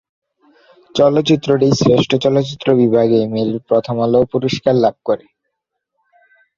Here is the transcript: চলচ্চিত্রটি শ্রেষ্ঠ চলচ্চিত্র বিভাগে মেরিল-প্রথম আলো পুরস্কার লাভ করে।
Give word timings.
চলচ্চিত্রটি 0.95 1.67
শ্রেষ্ঠ 1.79 2.11
চলচ্চিত্র 2.25 2.67
বিভাগে 2.81 3.19
মেরিল-প্রথম 3.33 3.95
আলো 4.01 4.19
পুরস্কার 4.31 4.75
লাভ 4.83 4.95
করে। 5.05 5.25